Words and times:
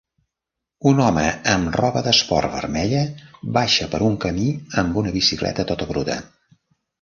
Un 0.91 1.01
home 1.07 1.25
amb 1.55 1.75
roba 1.75 2.01
d'esport 2.07 2.51
vermella 2.55 3.03
baixa 3.59 3.89
per 3.93 4.01
un 4.07 4.17
camí 4.25 4.47
amb 4.85 4.99
una 5.03 5.13
bicicleta 5.21 5.69
tota 5.75 5.89
bruta 5.93 6.19